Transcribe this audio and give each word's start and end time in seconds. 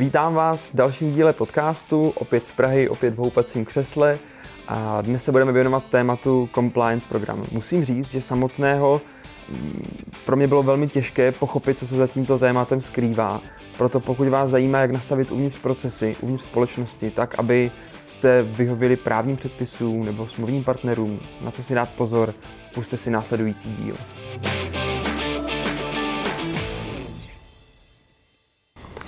Vítám 0.00 0.34
vás 0.34 0.66
v 0.66 0.76
dalším 0.76 1.12
díle 1.12 1.32
podcastu, 1.32 2.12
opět 2.16 2.46
z 2.46 2.52
Prahy, 2.52 2.88
opět 2.88 3.14
v 3.14 3.16
houpacím 3.16 3.64
křesle 3.64 4.18
a 4.68 5.00
dnes 5.00 5.24
se 5.24 5.32
budeme 5.32 5.52
věnovat 5.52 5.84
tématu 5.90 6.48
compliance 6.54 7.08
programu. 7.08 7.44
Musím 7.52 7.84
říct, 7.84 8.10
že 8.10 8.20
samotného 8.20 9.00
mm, 9.48 9.84
pro 10.24 10.36
mě 10.36 10.46
bylo 10.46 10.62
velmi 10.62 10.88
těžké 10.88 11.32
pochopit, 11.32 11.78
co 11.78 11.86
se 11.86 11.96
za 11.96 12.06
tímto 12.06 12.38
tématem 12.38 12.80
skrývá. 12.80 13.40
Proto 13.78 14.00
pokud 14.00 14.28
vás 14.28 14.50
zajímá, 14.50 14.78
jak 14.78 14.90
nastavit 14.90 15.30
uvnitř 15.30 15.58
procesy, 15.58 16.16
uvnitř 16.20 16.44
společnosti, 16.44 17.10
tak 17.10 17.38
aby 17.38 17.70
jste 18.06 18.42
vyhověli 18.42 18.96
právním 18.96 19.36
předpisům 19.36 20.04
nebo 20.04 20.28
smluvním 20.28 20.64
partnerům, 20.64 21.20
na 21.40 21.50
co 21.50 21.62
si 21.62 21.74
dát 21.74 21.88
pozor, 21.96 22.34
puste 22.74 22.96
si 22.96 23.10
následující 23.10 23.74
díl. 23.74 23.96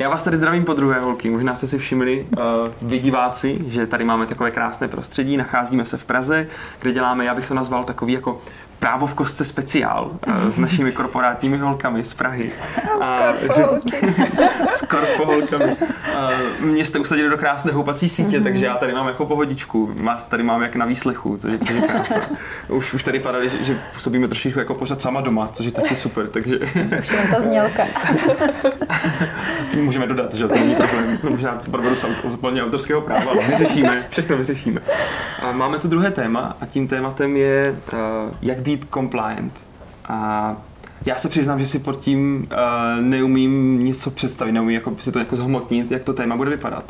Já 0.03 0.09
vás 0.09 0.23
tady 0.23 0.37
zdravím 0.37 0.65
po 0.65 0.75
druhé 0.75 1.01
holky. 1.01 1.31
Možná 1.31 1.55
jste 1.55 1.67
si 1.67 1.79
všimli, 1.79 2.27
uh, 2.31 2.89
vy 2.89 2.99
diváci, 2.99 3.59
že 3.67 3.87
tady 3.87 4.05
máme 4.05 4.27
takové 4.27 4.51
krásné 4.51 4.89
prostředí. 4.89 5.37
Nacházíme 5.37 5.87
se 5.87 5.97
v 5.97 6.05
Praze, 6.05 6.47
kde 6.81 6.93
děláme, 6.93 7.25
já 7.25 7.35
bych 7.35 7.49
to 7.49 7.55
nazval 7.55 7.85
takový 7.85 8.13
jako 8.13 8.41
právo 8.79 9.07
v 9.07 9.15
kostce 9.15 9.45
speciál 9.45 10.11
uh, 10.27 10.51
s 10.51 10.59
našimi 10.59 10.93
korporátními 10.93 11.59
holkami 11.59 12.05
z 12.05 12.15
Prahy. 12.15 12.53
A, 13.01 13.33
že, 13.57 13.65
s 14.67 14.81
korpoholkami. 14.81 15.73
Uh, 15.73 16.67
mě 16.67 16.85
jste 16.85 16.99
usadili 16.99 17.31
do 17.31 17.37
krásné 17.37 17.73
houpací 17.73 18.09
sítě, 18.09 18.41
mm-hmm. 18.41 18.43
takže 18.43 18.65
já 18.65 18.77
tady 18.77 18.93
mám 18.93 19.09
jako 19.09 19.27
pohodičku. 19.27 19.93
Vás 19.95 20.27
tady 20.27 20.43
mám 20.43 20.63
jak 20.63 20.77
na 20.77 20.87
výslechu, 20.87 21.37
což 21.37 21.53
je, 21.53 21.59
což 21.59 21.71
je 21.71 21.81
krása. 21.81 22.21
Už, 22.69 22.95
už 22.95 23.03
tady 23.03 23.19
padali, 23.19 23.49
že, 23.49 23.65
že 23.65 23.81
působíme 23.95 24.29
trošičku 24.29 24.59
jako 24.59 24.75
pořád 24.75 25.03
sama 25.03 25.21
doma, 25.21 25.49
což 25.53 25.67
je 25.67 25.73
taky 25.73 25.97
super. 25.97 26.27
Takže... 26.27 26.59
ta 27.31 27.41
znělka. 27.41 27.83
Můžeme 29.77 30.07
dodat, 30.07 30.35
že 30.35 30.49
to 30.49 30.55
není 30.55 30.75
problém. 30.75 31.19
Možná 31.31 31.55
to 31.55 31.71
provedu 31.71 31.97
z 31.97 32.05
autorského 32.63 33.01
práva, 33.01 33.31
ale 33.31 33.47
vyřešíme, 33.47 34.07
všechno 34.11 34.37
vyřešíme. 34.37 34.81
A 35.43 35.53
máme 35.53 35.79
tu 35.79 35.89
druhé 35.89 36.11
téma 36.11 36.57
a 36.61 36.67
tím 36.67 36.89
tématem 36.89 37.37
je, 37.37 37.77
uh, 37.93 37.99
jak 38.43 38.59
být 38.59 38.87
compliant. 38.95 39.65
A 40.05 40.57
já 41.07 41.17
se 41.17 41.29
přiznám, 41.29 41.59
že 41.59 41.67
si 41.67 41.79
pod 41.79 42.01
tím 42.01 42.49
uh, 42.53 43.05
neumím 43.05 43.85
něco 43.85 44.11
představit, 44.11 44.53
neumím 44.53 44.75
jako, 44.75 44.97
si 44.99 45.13
to 45.13 45.19
jako 45.19 45.37
zhmotnit, 45.37 45.91
jak 45.91 46.05
to 46.05 46.13
téma 46.13 46.37
bude 46.37 46.51
vypadat. 46.51 46.85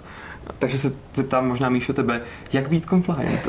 Takže 0.58 0.78
se 0.78 0.92
zeptám 1.14 1.48
možná 1.48 1.68
Míšo 1.68 1.92
tebe, 1.92 2.20
jak 2.52 2.68
být 2.68 2.84
compliant? 2.84 3.48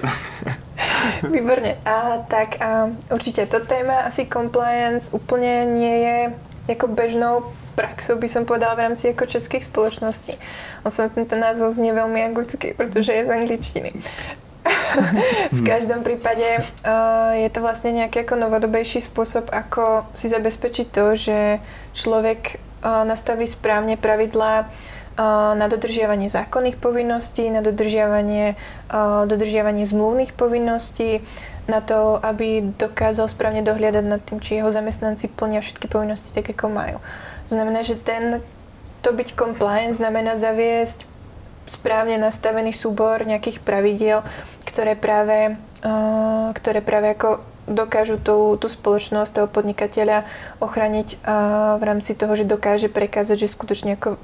Výborně. 1.32 1.78
A, 1.86 2.02
tak 2.28 2.62
a, 2.62 2.90
určitě 3.14 3.46
to 3.46 3.60
téma 3.60 3.94
asi 3.94 4.26
compliance 4.34 5.12
úplně 5.12 5.66
nie 5.66 5.98
je 5.98 6.34
jako 6.68 6.88
bežnou 6.88 7.44
praxou 7.76 8.16
by 8.16 8.28
som 8.30 8.46
povedala 8.46 8.76
v 8.76 8.84
rámci 8.90 9.08
jako 9.08 9.26
českých 9.26 9.66
společností. 9.66 10.34
On 10.86 10.92
ten, 11.10 11.26
ten 11.26 11.40
názov 11.40 11.74
znie 11.74 11.94
veľmi 11.94 12.24
anglicky, 12.24 12.74
protože 12.78 13.14
je 13.14 13.26
z 13.26 13.30
angličtiny. 13.30 13.92
v 15.52 15.62
každom 15.66 16.04
prípade 16.06 16.64
uh, 16.64 17.34
je 17.36 17.50
to 17.50 17.60
vlastne 17.60 17.92
nejaký 17.92 18.24
ako 18.24 18.36
novodobejší 18.40 19.02
spôsob, 19.04 19.52
ako 19.52 20.08
si 20.14 20.30
zabezpečiť 20.30 20.88
to, 20.88 21.06
že 21.18 21.38
človek 21.98 22.58
uh, 22.58 23.04
nastaví 23.04 23.44
správne 23.50 24.00
pravidlá 24.00 24.54
uh, 24.64 24.68
na 25.58 25.66
dodržiavanie 25.68 26.30
zákonných 26.30 26.78
povinností, 26.80 27.50
na 27.50 27.62
dodržiavanie, 27.62 28.56
dodržiavanie 29.30 29.86
zmluvných 29.86 30.34
povinností, 30.34 31.22
na 31.68 31.80
to, 31.80 32.20
aby 32.20 32.76
dokázal 32.76 33.32
správne 33.32 33.64
dohliadať 33.64 34.04
nad 34.04 34.20
tým, 34.20 34.44
či 34.44 34.60
jeho 34.60 34.68
zamestnanci 34.68 35.32
plnia 35.32 35.64
všetky 35.64 35.88
povinnosti 35.88 36.36
tak, 36.36 36.52
ako 36.52 36.68
majú. 36.68 36.98
To 37.48 37.52
znamená, 37.60 37.84
že 37.84 38.00
ten, 38.00 38.40
to 39.04 39.10
byť 39.12 39.36
compliant 39.36 39.96
znamená 39.96 40.36
zaviesť 40.40 41.06
správne 41.68 42.20
nastavený 42.20 42.76
súbor 42.76 43.24
nejakých 43.24 43.64
pravidiel, 43.64 44.20
ktoré 44.68 45.00
práve, 45.00 45.56
uh, 45.84 46.52
ktoré 46.56 46.84
práve 46.84 47.16
ako 47.16 47.40
dokážu 47.64 48.20
tú, 48.20 48.60
tú 48.60 48.68
spoločnosť, 48.68 49.32
toho 49.32 49.48
podnikateľa 49.48 50.28
ochraniť 50.60 51.24
uh, 51.24 51.80
v 51.80 51.84
rámci 51.84 52.12
toho, 52.16 52.36
že 52.36 52.44
dokáže 52.44 52.92
prekázať, 52.92 53.48
že 53.48 53.54
skutočne 53.54 53.96
ako 53.96 54.20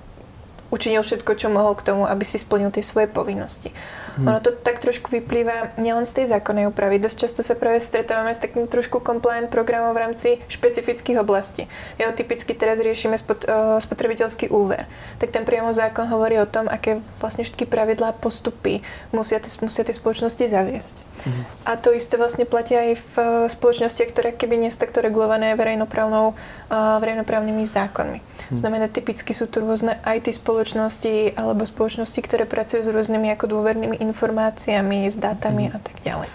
učinil 0.70 1.02
všetko, 1.02 1.32
čo 1.36 1.48
mohol 1.50 1.74
k 1.78 1.86
tomu, 1.86 2.06
aby 2.06 2.24
si 2.26 2.38
splnil 2.38 2.70
tie 2.70 2.86
svoje 2.86 3.10
povinnosti. 3.10 3.74
Hmm. 4.20 4.36
Ono 4.36 4.40
to 4.44 4.52
tak 4.52 4.84
trošku 4.84 5.08
vyplýva 5.08 5.80
nielen 5.80 6.04
z 6.04 6.22
tej 6.22 6.26
zákonnej 6.36 6.68
úpravy. 6.68 7.00
Dosť 7.00 7.18
často 7.18 7.42
sa 7.46 7.56
práve 7.56 7.80
stretávame 7.80 8.36
s 8.36 8.44
takým 8.44 8.68
trošku 8.68 9.00
compliant 9.00 9.48
programom 9.48 9.96
v 9.96 10.02
rámci 10.04 10.30
špecifických 10.52 11.24
oblastí. 11.24 11.72
Jo, 11.96 12.12
typicky 12.12 12.52
teraz 12.52 12.84
riešime 12.84 13.16
spot, 13.16 13.48
uh, 13.48 13.80
spotrebiteľský 13.80 14.52
úver. 14.52 14.92
Tak 15.24 15.32
ten 15.32 15.48
priamo 15.48 15.72
zákon 15.72 16.12
hovorí 16.12 16.36
o 16.42 16.50
tom, 16.50 16.68
aké 16.68 17.00
vlastne 17.24 17.48
všetky 17.48 17.64
pravidlá 17.64 18.20
postupy 18.20 18.84
musia, 19.16 19.40
musia 19.64 19.88
tie 19.88 19.96
spoločnosti 19.96 20.44
zaviesť. 20.52 20.96
Hmm. 21.24 21.44
A 21.64 21.80
to 21.80 21.96
isté 21.96 22.20
vlastne 22.20 22.44
platí 22.44 22.76
aj 22.76 23.00
v 23.00 23.14
uh, 23.20 23.26
spoločnostiach, 23.48 24.10
ktoré 24.12 24.30
keby 24.36 24.60
nie 24.60 24.72
sú 24.72 24.84
takto 24.84 25.00
regulované 25.00 25.56
verejnoprávnou, 25.56 26.36
uh, 26.36 27.00
verejnoprávnymi 27.00 27.64
zákonmi. 27.64 28.20
Hmm. 28.20 28.58
Znamená, 28.58 28.92
typicky 28.92 29.32
sú 29.32 29.48
tu 29.48 29.64
rôzne 29.64 29.96
IT 30.04 30.28
spoločnosti 30.60 31.40
alebo 31.40 31.64
spoločnosti, 31.64 32.20
ktoré 32.20 32.44
pracujú 32.44 32.84
s 32.84 32.92
rôznymi 32.92 33.32
ako 33.32 33.48
dôvernými 33.48 34.04
informáciami, 34.04 35.08
s 35.08 35.16
datami 35.16 35.72
hmm. 35.72 35.76
a 35.76 35.80
tak 35.80 35.96
ďalej. 36.04 36.30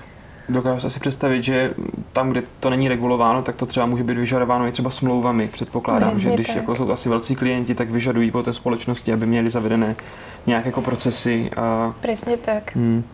Dokážu 0.48 0.90
si 0.90 1.00
představit, 1.00 1.44
že 1.44 1.74
tam, 2.12 2.30
kde 2.30 2.42
to 2.60 2.70
není 2.70 2.88
regulováno, 2.88 3.42
tak 3.42 3.56
to 3.56 3.66
třeba 3.66 3.86
může 3.86 4.04
být 4.04 4.18
vyžadováno 4.18 4.66
i 4.66 4.72
třeba 4.72 4.90
smlouvami. 4.90 5.48
Předpokládám, 5.48 6.12
Přesně 6.12 6.30
že 6.30 6.34
když 6.34 6.46
tak. 6.46 6.56
jako 6.56 6.74
jsou 6.74 6.90
asi 6.90 7.08
velcí 7.08 7.36
klienti, 7.36 7.74
tak 7.74 7.90
vyžadují 7.90 8.30
po 8.30 8.42
té 8.42 8.52
společnosti, 8.52 9.12
aby 9.12 9.26
měli 9.26 9.50
zavedené 9.50 9.96
nějaké 10.46 10.68
jako 10.68 10.80
procesy. 10.80 11.50
A... 11.56 11.94
Přesně 12.00 12.36
tak. 12.36 12.76
Hmm. 12.76 13.04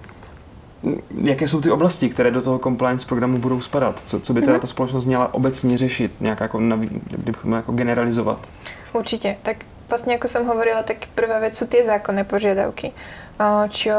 Jaké 1.23 1.49
jsou 1.49 1.61
ty 1.61 1.71
oblasti, 1.71 2.09
které 2.09 2.31
do 2.31 2.43
toho 2.43 2.59
compliance 2.59 3.07
programu 3.07 3.39
budou 3.39 3.61
spadat? 3.61 4.03
Co, 4.05 4.21
co 4.21 4.33
by 4.33 4.41
teda 4.41 4.53
mhm. 4.53 4.61
ta 4.61 4.67
společnost 4.67 5.05
měla 5.05 5.35
obecně 5.35 5.79
řešit, 5.79 6.13
nějak 6.21 6.41
jako, 6.41 6.59
kdybychom 7.11 7.53
jako 7.53 7.73
generalizovat? 7.73 8.49
Určite. 8.93 9.37
Tak 9.43 9.57
vlastne 9.91 10.15
ako 10.15 10.31
som 10.31 10.47
hovorila, 10.47 10.87
tak 10.87 11.11
prvá 11.19 11.43
vec 11.43 11.59
sú 11.59 11.67
tie 11.67 11.83
zákonné 11.83 12.23
požiadavky. 12.23 12.95
Čo 13.73 13.97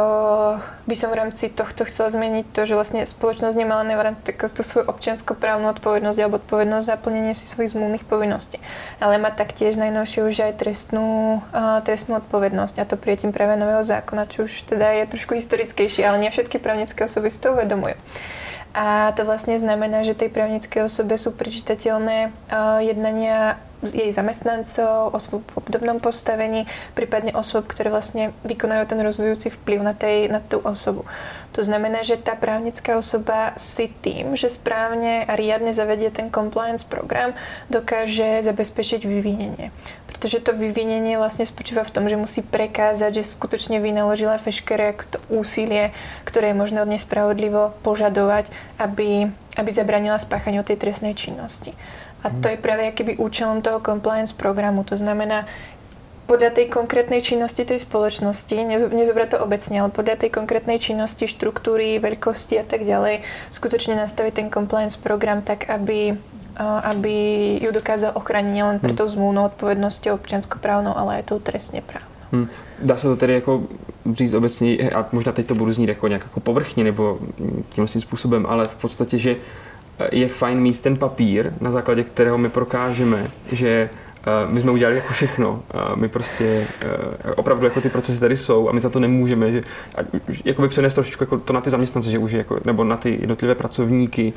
by 0.85 0.93
som 0.93 1.09
v 1.09 1.17
rámci 1.17 1.49
tohto 1.49 1.81
chcela 1.89 2.13
zmeniť, 2.13 2.53
to, 2.53 2.69
že 2.69 2.77
vlastne 2.77 3.01
spoločnosť 3.01 3.57
nemala 3.57 3.81
len 3.81 4.13
tú 4.21 4.61
svoju 4.61 4.85
občianskoprávnu 4.85 5.65
odpovednosť 5.73 6.17
alebo 6.21 6.37
odpovednosť 6.37 6.85
za 6.85 6.95
plnenie 7.01 7.33
si 7.33 7.49
svojich 7.49 7.73
zmluvných 7.73 8.05
povinností, 8.05 8.61
ale 9.01 9.17
má 9.17 9.33
taktiež 9.33 9.81
najnovšie 9.81 10.29
už 10.29 10.45
aj 10.45 10.61
trestnú, 10.61 11.41
trestnú 11.81 12.21
odpovednosť 12.21 12.85
a 12.85 12.85
to 12.85 13.01
prijetím 13.01 13.33
práve 13.33 13.57
nového 13.57 13.81
zákona, 13.81 14.29
čo 14.29 14.45
už 14.45 14.69
teda 14.69 14.93
je 15.01 15.17
trošku 15.17 15.33
historickejšie, 15.33 16.05
ale 16.05 16.21
nie 16.21 16.29
všetky 16.29 16.61
právnické 16.61 17.09
osoby 17.09 17.33
si 17.33 17.41
to 17.41 17.57
uvedomujú. 17.57 17.97
A 18.71 19.11
to 19.19 19.27
vlastne 19.27 19.59
znamená, 19.59 20.07
že 20.07 20.15
tej 20.15 20.31
právnickej 20.31 20.87
osobe 20.87 21.19
sú 21.19 21.35
prečitateľné 21.35 22.31
jednania 22.79 23.59
jej 23.81 24.13
zamestnancov, 24.13 25.09
osôb 25.09 25.41
v 25.41 25.57
obdobnom 25.65 25.97
postavení, 25.97 26.69
prípadne 26.93 27.33
osôb, 27.33 27.65
ktoré 27.65 27.89
vlastne 27.89 28.29
vykonajú 28.45 28.83
ten 28.85 29.01
rozhodujúci 29.01 29.49
vplyv 29.57 29.79
na, 29.81 29.97
tej, 29.97 30.29
na 30.29 30.37
tú 30.37 30.61
osobu. 30.61 31.09
To 31.57 31.65
znamená, 31.65 32.05
že 32.05 32.21
tá 32.21 32.37
právnická 32.37 32.95
osoba 32.95 33.57
si 33.57 33.89
tým, 33.89 34.37
že 34.37 34.53
správne 34.53 35.25
a 35.25 35.33
riadne 35.33 35.73
zavedie 35.73 36.13
ten 36.13 36.29
compliance 36.29 36.85
program, 36.85 37.33
dokáže 37.67 38.45
zabezpečiť 38.45 39.01
vyvinenie. 39.03 39.73
Pretože 40.21 40.45
to 40.45 40.53
vyvinenie 40.53 41.17
vlastne 41.17 41.49
spočíva 41.49 41.81
v 41.81 41.97
tom, 41.97 42.05
že 42.05 42.13
musí 42.13 42.45
prekázať, 42.45 43.25
že 43.25 43.33
skutočne 43.33 43.81
vynaložila 43.81 44.37
veškeré 44.37 44.93
to 45.09 45.17
úsilie, 45.33 45.89
ktoré 46.29 46.53
je 46.53 46.61
možné 46.61 46.85
od 46.85 46.93
nespravodlivo 46.93 47.73
požadovať, 47.81 48.53
aby, 48.77 49.33
aby 49.57 49.69
zabranila 49.73 50.21
spáchaniu 50.21 50.61
tej 50.61 50.77
trestnej 50.77 51.17
činnosti. 51.17 51.73
A 52.21 52.29
to 52.29 52.53
je 52.53 52.61
práve 52.61 52.85
akýby 52.85 53.17
účelom 53.17 53.65
toho 53.65 53.81
compliance 53.81 54.29
programu. 54.29 54.85
To 54.85 54.93
znamená, 54.93 55.49
podľa 56.29 56.53
tej 56.53 56.69
konkrétnej 56.69 57.25
činnosti 57.25 57.65
tej 57.65 57.81
spoločnosti, 57.81 58.53
nezobrať 58.93 59.35
to 59.35 59.37
obecne, 59.41 59.81
ale 59.81 59.89
podľa 59.89 60.21
tej 60.21 60.37
konkrétnej 60.37 60.77
činnosti, 60.77 61.25
štruktúry, 61.25 61.97
veľkosti 61.97 62.61
a 62.61 62.65
tak 62.69 62.85
ďalej, 62.85 63.25
skutočne 63.49 63.97
nastaviť 63.97 64.37
ten 64.37 64.47
compliance 64.53 65.01
program 65.01 65.41
tak, 65.41 65.65
aby 65.65 66.13
aby 66.83 67.13
ju 67.61 67.71
dokázal 67.71 68.11
ochránit 68.13 68.51
nielen 68.51 68.79
pro 68.79 68.89
hmm. 68.89 68.97
tou 68.97 69.07
zmluvnou 69.07 69.45
odpovědností 69.45 70.11
občanskoprávnou, 70.11 70.97
ale 70.97 71.15
aj 71.15 71.23
tou 71.23 71.39
trestně 71.39 71.81
právnou. 71.81 72.09
Hmm. 72.31 72.47
Dá 72.81 72.97
se 72.97 73.07
to 73.07 73.15
tedy 73.15 73.33
jako 73.33 73.63
říct 74.13 74.33
obecně, 74.33 74.91
a 74.91 75.05
možná 75.11 75.31
teď 75.31 75.45
to 75.45 75.55
budu 75.55 75.71
znít 75.71 75.89
jako 75.89 76.07
nějak 76.07 76.23
jako 76.23 76.39
povrchně 76.39 76.83
nebo 76.83 77.19
tímhle 77.69 77.87
způsobem, 77.87 78.45
ale 78.49 78.65
v 78.65 78.75
podstatě, 78.75 79.17
že 79.17 79.35
je 80.11 80.27
fajn 80.27 80.59
mít 80.59 80.79
ten 80.79 80.97
papír, 80.97 81.53
na 81.61 81.71
základě 81.71 82.03
kterého 82.03 82.37
my 82.37 82.49
prokážeme, 82.49 83.27
že 83.51 83.89
my 84.47 84.61
jsme 84.61 84.71
udělali 84.71 84.95
jako 84.95 85.13
všechno. 85.13 85.63
My 85.95 86.07
prostě 86.07 86.67
opravdu 87.35 87.65
jako 87.65 87.81
ty 87.81 87.89
procesy 87.89 88.19
tady 88.19 88.37
jsou 88.37 88.69
a 88.69 88.71
my 88.71 88.79
za 88.79 88.89
to 88.89 88.99
nemůžeme. 88.99 89.51
Že, 89.51 89.63
jakoby 90.45 90.67
přenést 90.67 90.93
trošičku 90.93 91.23
jako 91.23 91.37
to 91.37 91.53
na 91.53 91.61
ty 91.61 91.69
zaměstnance, 91.69 92.11
že 92.11 92.17
už 92.17 92.31
jako, 92.31 92.59
nebo 92.65 92.83
na 92.83 92.97
ty 92.97 93.17
jednotlivé 93.19 93.55
pracovníky, 93.55 94.33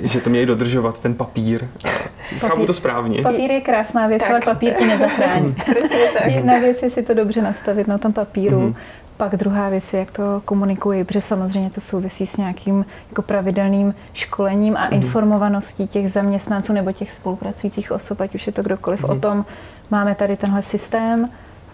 že 0.00 0.20
to 0.20 0.30
měli 0.30 0.46
dodržovat, 0.46 1.00
ten 1.00 1.14
papír. 1.14 1.68
papír. 1.82 2.38
Chápu 2.38 2.66
to 2.66 2.74
správně. 2.74 3.22
Papír 3.22 3.50
je 3.50 3.60
krásná 3.60 4.06
věc, 4.06 4.22
tak. 4.22 4.30
ale 4.30 4.40
papír 4.40 4.74
ti 4.74 4.86
nezachrání. 4.86 5.56
Jedna 6.26 6.58
věc 6.58 6.82
je 6.82 6.90
si 6.90 7.02
to 7.02 7.14
dobře 7.14 7.42
nastavit 7.42 7.88
na 7.88 7.98
tom 7.98 8.12
papíru. 8.12 8.58
Mm-hmm 8.58 8.74
pak 9.16 9.36
druhá 9.36 9.68
věc 9.68 9.92
je, 9.92 10.00
jak 10.00 10.10
to 10.10 10.42
komunikuji, 10.44 11.04
protože 11.04 11.20
samozřejmě 11.20 11.70
to 11.70 11.80
souvisí 11.80 12.26
s 12.26 12.36
nějakým 12.36 12.84
jako 13.08 13.22
pravidelným 13.22 13.94
školením 14.12 14.76
a 14.76 14.86
mm. 14.86 14.92
informovaností 14.92 15.86
těch 15.86 16.12
zaměstnanců 16.12 16.72
nebo 16.72 16.92
těch 16.92 17.12
spolupracujících 17.12 17.92
osob, 17.92 18.20
ať 18.20 18.34
už 18.34 18.46
je 18.46 18.52
to 18.52 18.62
kdokoliv 18.62 19.04
mm. 19.04 19.10
o 19.10 19.14
tom, 19.14 19.44
máme 19.90 20.14
tady 20.14 20.36
tenhle 20.36 20.62
systém, 20.62 21.28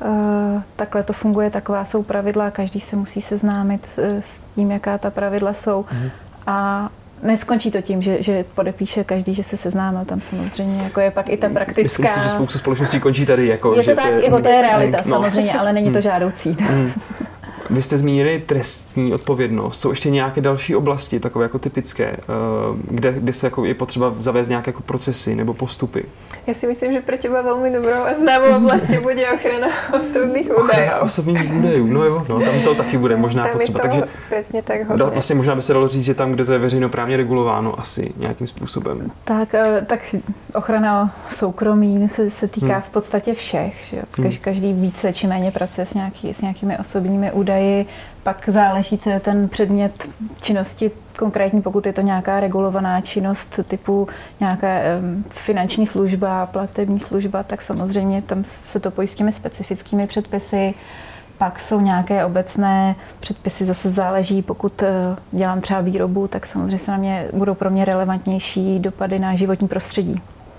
Uh, 0.05 0.63
takhle 0.77 1.03
to 1.03 1.13
funguje, 1.13 1.51
taková 1.51 1.85
jsou 1.85 2.03
pravidla, 2.03 2.51
každý 2.51 2.81
se 2.81 2.97
musí 2.97 3.21
seznámit 3.21 3.89
uh, 3.99 4.05
s 4.21 4.41
tím, 4.55 4.71
jaká 4.71 4.99
ta 4.99 5.11
pravidla 5.11 5.55
jsou. 5.55 5.85
Mm. 5.93 6.11
A 6.47 6.89
Neskončí 7.23 7.71
to 7.71 7.83
tím, 7.83 8.03
že, 8.03 8.23
že 8.23 8.45
podepíše 8.55 9.05
každý, 9.05 9.35
že 9.35 9.45
se 9.45 9.57
seznámil 9.57 10.05
tam 10.05 10.21
samozřejmě, 10.21 10.83
jako 10.83 11.01
je 11.01 11.11
pak 11.11 11.29
i 11.29 11.37
ta 11.37 11.49
praktická... 11.49 11.83
Myslím 11.83 12.07
si, 12.07 12.21
že 12.25 12.31
spousta 12.31 12.59
společností 12.59 13.01
končí 13.01 13.27
tady. 13.27 13.47
Jako, 13.47 13.71
je 13.71 13.77
to 13.77 13.83
že 13.83 13.95
tak, 13.95 14.05
to 14.05 14.11
je, 14.11 14.25
jako 14.25 14.41
to 14.41 14.49
je 14.49 14.63
realita 14.63 14.99
no. 14.99 15.05
samozřejmě, 15.05 15.53
ale 15.53 15.73
není 15.73 15.87
to 15.87 15.93
hmm. 15.93 16.03
žádoucí. 16.03 16.57
Mm. 16.61 16.93
Vy 17.71 17.83
jste 17.83 17.99
zmínili 17.99 18.43
trestní 18.47 19.15
odpovědnost. 19.15 19.81
Jsou 19.81 19.91
ještě 19.91 20.11
nějaké 20.11 20.41
další 20.41 20.77
oblasti, 20.77 21.21
takové 21.21 21.45
jako 21.45 21.59
typické, 21.59 22.05
eh, 22.05 22.17
kde, 22.91 23.13
kde 23.13 23.33
se 23.33 23.47
jako 23.47 23.65
je 23.65 23.75
potřeba 23.75 24.15
zavést 24.19 24.49
nějaké 24.49 24.69
jako 24.69 24.83
procesy 24.83 25.35
nebo 25.35 25.55
postupy? 25.55 26.05
Já 26.47 26.55
si 26.55 26.67
myslím, 26.67 26.93
že 26.93 27.01
pro 27.01 27.17
těba 27.17 27.43
velmi 27.43 27.71
dobrou 27.71 27.93
a 27.93 28.15
známou 28.15 28.57
oblasti 28.57 28.99
bude 28.99 29.33
ochrana 29.33 29.69
osobních 29.99 30.47
údajů. 30.47 30.65
Ochrana 30.65 31.01
osobních 31.01 31.55
údajů, 31.55 31.87
no 31.87 32.05
jo, 32.05 32.27
no, 32.29 32.41
tam 32.41 32.61
to 32.65 32.75
taky 32.75 32.99
bude 32.99 33.17
možná 33.17 33.43
tam 33.43 33.53
potřeba. 33.53 33.79
Takže 33.79 34.03
přesně 34.27 34.63
tak 34.63 34.89
hodně. 34.89 35.05
Vlastně 35.05 35.35
možná 35.35 35.55
by 35.55 35.63
se 35.63 35.73
dalo 35.73 35.89
říct, 35.89 36.05
že 36.05 36.15
tam, 36.15 36.33
kde 36.33 36.45
to 36.45 36.53
je 36.53 36.59
veřejnoprávně 36.59 37.17
regulováno 37.17 37.81
asi 37.81 38.13
nějakým 38.17 38.47
způsobem. 38.47 39.11
Tak, 39.25 39.55
eh, 39.55 39.85
tak 39.87 40.15
ochrana 40.55 41.15
soukromí 41.31 42.09
se, 42.09 42.31
se 42.31 42.49
týká 42.49 42.73
hmm. 42.73 42.83
v 42.83 42.89
podstatě 42.89 43.35
všech. 43.35 43.75
Že? 43.85 44.03
Hmm. 44.19 44.33
Každý 44.41 44.73
více 44.73 45.13
či 45.13 45.27
méně 45.27 45.51
pracuje 45.51 45.87
s, 45.87 45.95
nějaký, 45.95 46.35
s 46.35 46.41
nějakými 46.41 46.79
osobními 46.79 47.33
údaji. 47.33 47.58
Pak 48.23 48.49
záleží, 48.49 48.99
co 48.99 49.11
je 49.11 49.21
ten 49.21 49.49
předmět 49.49 50.09
činnosti 50.41 50.91
konkrétní, 51.19 51.63
pokud 51.63 51.87
je 51.87 51.93
to 51.93 52.01
nějaká 52.01 52.41
regulovaná 52.41 53.01
činnost 53.01 53.61
typu 53.69 54.09
nějaká 54.41 54.69
finanční 55.29 55.87
služba, 55.87 56.47
platební 56.47 57.01
služba, 57.01 57.43
tak 57.43 57.63
samozřejmě 57.63 58.23
tam 58.23 58.45
se 58.45 58.81
to 58.81 58.91
pojí 58.91 59.09
s 59.09 59.15
těmi 59.15 59.33
specifickými 59.33 60.07
předpisy. 60.07 60.75
Pak 61.39 61.61
jsou 61.61 61.81
nějaké 61.81 62.25
obecné 62.25 62.97
předpisy, 63.21 63.65
zase 63.65 63.91
záleží, 63.91 64.43
pokud 64.43 64.83
eh, 64.83 65.17
dělám 65.33 65.61
třeba 65.61 65.81
výrobu, 65.81 66.27
tak 66.27 66.47
samozřejmě 66.47 66.79
se 66.79 66.91
na 66.91 66.97
mě 66.97 67.29
budou 67.33 67.55
pro 67.55 67.71
mě 67.71 67.85
relevantnější 67.85 68.79
dopady 68.79 69.19
na 69.19 69.35
životní 69.35 69.69
prostředí. 69.69 70.15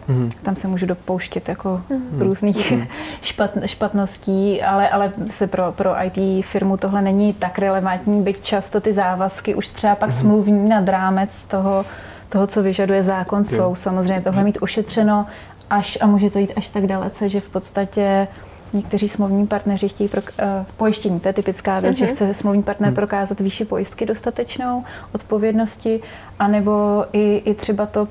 Mm. 0.09 0.29
Tam 0.43 0.55
se 0.55 0.67
můžu 0.67 0.85
dopouštět 0.85 1.49
jako 1.49 1.81
mm. 1.89 2.21
různých 2.21 2.71
mm. 2.71 2.87
Špat, 3.21 3.51
špatností, 3.65 4.61
ale, 4.61 4.89
ale 4.89 5.11
se 5.25 5.47
pro, 5.47 5.71
pro 5.71 5.91
IT 6.03 6.45
firmu 6.45 6.77
tohle 6.77 7.01
není 7.01 7.33
tak 7.33 7.59
relevantní, 7.59 8.23
byť 8.23 8.43
často 8.43 8.81
ty 8.81 8.93
závazky 8.93 9.55
už 9.55 9.67
třeba 9.67 9.95
pak 9.95 10.09
mm. 10.09 10.15
smluvní 10.15 10.69
nad 10.69 10.87
rámec 10.87 11.43
toho, 11.43 11.85
toho, 12.29 12.47
co 12.47 12.63
vyžaduje 12.63 13.03
zákon, 13.03 13.39
jo. 13.39 13.45
jsou 13.45 13.75
samozřejmě 13.75 14.21
tohle 14.21 14.43
mít 14.43 14.57
ošetřeno 14.61 15.25
až 15.69 15.97
a 16.01 16.07
může 16.07 16.29
to 16.29 16.39
jít 16.39 16.53
až 16.55 16.69
tak 16.69 16.87
dalece, 16.87 17.29
že 17.29 17.41
v 17.41 17.49
podstatě 17.49 18.27
Někteří 18.73 19.09
smluvní 19.09 19.47
partneři 19.47 19.89
chtějí 19.89 20.09
pro, 20.09 20.21
uh, 20.21 20.47
pojištění, 20.77 21.19
to 21.19 21.29
je 21.29 21.33
typická 21.33 21.79
věc, 21.79 21.95
uh-huh. 21.95 21.99
že 21.99 22.05
mhm. 22.05 22.15
chce 22.15 22.33
smluvní 22.33 22.63
partner 22.63 22.91
uh-huh. 22.91 22.95
prokázat 22.95 23.39
výši 23.39 23.65
pojistky 23.65 24.05
dostatečnou, 24.05 24.83
odpovědnosti, 25.11 26.01
anebo 26.39 27.05
i, 27.13 27.41
i 27.45 27.53
třeba 27.53 27.85
to 27.85 28.07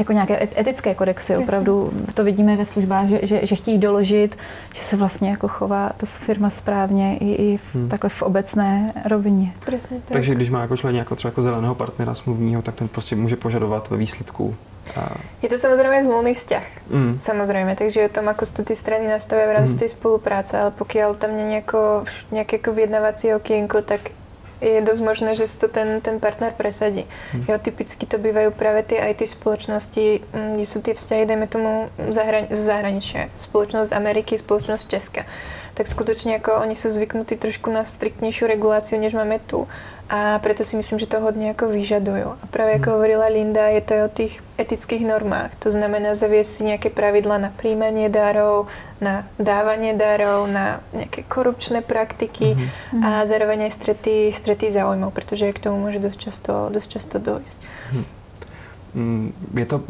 jako 0.00 0.12
nějaké 0.12 0.48
etické 0.58 0.94
kodexy. 0.94 1.32
Jasně. 1.32 1.44
Opravdu 1.44 1.92
to 2.14 2.24
vidíme 2.24 2.56
ve 2.56 2.66
službách, 2.66 3.06
že, 3.08 3.20
že, 3.22 3.40
že 3.42 3.54
chtějí 3.56 3.78
doložit, 3.78 4.36
že 4.74 4.82
se 4.82 4.96
vlastně 4.96 5.30
jako 5.30 5.48
chová 5.48 5.92
ta 5.96 6.06
firma 6.06 6.50
správně 6.50 7.16
i, 7.16 7.32
i 7.32 7.56
v, 7.56 7.74
hmm. 7.74 7.88
takhle 7.88 8.10
v 8.10 8.22
obecné 8.22 8.92
rovině. 9.08 9.52
Přesně 9.66 9.96
tak. 9.96 10.12
Takže 10.12 10.34
když 10.34 10.50
má 10.50 10.60
jako 10.60 10.76
člen 10.76 10.96
jako 10.96 11.16
třeba 11.16 11.28
jako 11.28 11.42
zeleného 11.42 11.74
partnera 11.74 12.14
smluvního, 12.14 12.62
tak 12.62 12.74
ten 12.74 12.88
prostě 12.88 13.16
může 13.16 13.36
požadovat 13.36 13.90
ve 13.90 13.96
výsledku 13.96 14.54
a... 14.96 15.08
Je 15.42 15.48
to 15.48 15.58
samozřejmě 15.58 16.04
zmluvný 16.04 16.34
vzťah, 16.34 16.64
mm. 16.90 17.18
samozřejmě, 17.20 17.76
takže 17.76 18.00
je 18.00 18.08
tom, 18.08 18.28
ako 18.28 18.46
to 18.46 18.62
ty 18.64 18.76
strany 18.76 19.08
nastavia 19.08 19.46
v 19.46 19.52
rámci 19.52 19.74
mm. 19.74 19.78
tej 19.78 19.88
spolupráce, 19.88 20.58
ale 20.58 20.70
pokiaľ 20.70 21.14
tam 21.14 21.36
není 21.36 21.54
jako, 21.54 22.04
nějaké 22.32 22.56
jako 22.56 22.72
vyjednávací 22.72 23.34
okienko, 23.34 23.82
tak 23.82 24.00
je 24.60 24.78
dosť 24.84 25.02
možné, 25.02 25.30
že 25.34 25.48
si 25.48 25.56
to 25.56 25.68
ten, 25.68 26.04
ten 26.04 26.20
partner 26.20 26.52
presadí. 26.52 27.08
Hmm. 27.32 27.44
Jo, 27.48 27.56
typicky 27.56 28.04
to 28.04 28.20
bývajú 28.20 28.52
práve 28.52 28.84
tie 28.84 29.00
IT 29.10 29.24
spoločnosti, 29.24 30.20
mm, 30.20 30.52
kde 30.56 30.66
sú 30.68 30.78
tie 30.84 30.94
vzťahy, 30.94 31.24
dajme 31.24 31.46
tomu, 31.48 31.88
zahrani- 32.12 32.52
z 32.52 32.60
zahraničia. 32.60 33.22
Spoločnosť 33.40 33.90
z 33.90 33.96
Ameriky, 33.96 34.32
spoločnosť 34.36 34.84
Česka. 34.86 35.22
Tak 35.80 35.88
skutočne 35.88 36.36
ako 36.36 36.60
oni 36.60 36.76
sú 36.76 36.92
zvyknutí 36.92 37.40
trošku 37.40 37.72
na 37.72 37.88
striktnejšiu 37.88 38.44
reguláciu, 38.44 39.00
než 39.00 39.16
máme 39.16 39.40
tu 39.40 39.64
a 40.10 40.36
preto 40.38 40.60
si 40.60 40.76
myslím, 40.76 40.98
že 40.98 41.06
to 41.06 41.20
hodně 41.20 41.48
jako 41.48 41.68
vyžadujú. 41.68 42.36
A 42.42 42.46
právě 42.46 42.72
jako 42.72 42.90
hovorila 42.90 43.26
Linda, 43.26 43.66
je 43.66 43.80
to 43.80 43.94
o 43.94 44.08
těch 44.08 44.42
etických 44.58 45.06
normách. 45.06 45.56
To 45.58 45.72
znamená 45.72 46.14
zaviesť 46.14 46.50
si 46.50 46.64
nějaké 46.64 46.90
pravidla 46.90 47.38
na 47.38 47.50
príjmanie 47.56 48.08
darov, 48.08 48.66
na 49.00 49.24
dávanie 49.38 49.96
darov, 49.96 50.52
na 50.52 50.80
nějaké 50.92 51.22
korupčné 51.22 51.80
praktiky 51.80 52.44
mm-hmm. 52.44 53.06
a 53.06 53.26
zároveň 53.26 53.62
aj 53.62 53.70
strety, 53.70 54.32
strety 54.36 54.70
záujmov, 54.70 55.14
protože 55.14 55.52
k 55.52 55.58
tomu 55.58 55.80
může 55.80 55.98
dost 55.98 56.20
často, 56.20 56.68
dost 56.68 56.92
často 56.92 57.18
dojít. 57.18 57.58
Mm. 58.94 59.32
Je 59.56 59.66
to 59.66 59.80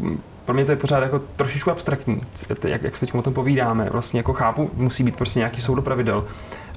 pro 0.45 0.53
mě 0.53 0.65
to 0.65 0.71
je 0.71 0.75
pořád 0.75 1.03
jako 1.03 1.21
trošičku 1.35 1.71
abstraktní, 1.71 2.21
jak, 2.63 2.83
jak 2.83 2.97
se 2.97 3.05
teď 3.05 3.15
o 3.15 3.21
tom 3.21 3.33
povídáme. 3.33 3.89
Vlastně 3.89 4.19
jako 4.19 4.33
chápu, 4.33 4.69
musí 4.73 5.03
být 5.03 5.15
prostě 5.15 5.39
nějaký 5.39 5.61
soud 5.61 5.81
pravidel 5.81 6.27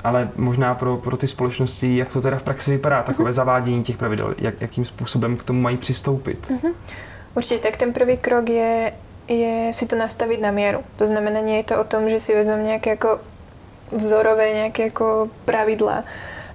ale 0.04 0.28
možná 0.36 0.74
pro, 0.74 0.96
pro 0.96 1.16
ty 1.16 1.26
společnosti, 1.26 1.96
jak 1.96 2.12
to 2.12 2.20
teda 2.20 2.36
v 2.38 2.42
praxi 2.42 2.70
vypadá, 2.70 3.02
takové 3.02 3.30
uh-huh. 3.30 3.34
zavádění 3.34 3.82
těch 3.82 3.96
pravidel, 3.96 4.34
jak, 4.38 4.54
jakým 4.60 4.84
způsobem 4.84 5.36
k 5.36 5.44
tomu 5.44 5.60
mají 5.60 5.76
přistoupit. 5.76 6.50
Uh-huh. 6.50 6.72
Určitě, 7.34 7.58
tak 7.58 7.76
ten 7.76 7.92
první 7.92 8.16
krok 8.16 8.48
je, 8.48 8.92
je 9.28 9.72
si 9.74 9.86
to 9.86 9.96
nastavit 9.96 10.40
na 10.40 10.50
míru. 10.50 10.78
To 10.96 11.06
znamená, 11.06 11.40
nie 11.40 11.56
je 11.56 11.64
to 11.64 11.80
o 11.80 11.84
tom, 11.84 12.10
že 12.10 12.20
si 12.20 12.34
vezmem 12.34 12.64
nějaké 12.64 12.90
jako 12.90 13.20
vzorové 13.92 14.52
nějaké 14.52 14.82
jako 14.82 15.28
pravidla, 15.44 16.04